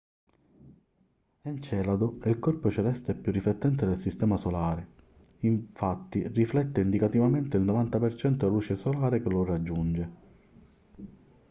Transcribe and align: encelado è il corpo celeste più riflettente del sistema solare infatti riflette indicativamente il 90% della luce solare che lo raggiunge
encelado 1.43 2.17
è 2.21 2.29
il 2.29 2.39
corpo 2.39 2.71
celeste 2.71 3.13
più 3.13 3.31
riflettente 3.31 3.85
del 3.85 3.99
sistema 3.99 4.35
solare 4.35 4.87
infatti 5.41 6.27
riflette 6.29 6.81
indicativamente 6.81 7.57
il 7.57 7.63
90% 7.65 8.27
della 8.29 8.49
luce 8.51 8.75
solare 8.75 9.21
che 9.21 9.29
lo 9.29 9.43
raggiunge 9.43 10.11